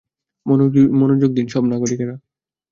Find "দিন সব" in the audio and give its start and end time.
1.33-1.63